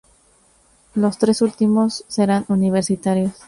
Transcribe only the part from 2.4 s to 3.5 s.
universitarios.